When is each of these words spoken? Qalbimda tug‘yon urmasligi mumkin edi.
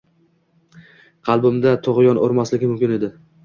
Qalbimda 1.31 1.77
tug‘yon 1.91 2.23
urmasligi 2.27 2.75
mumkin 2.75 3.01
edi. 3.01 3.17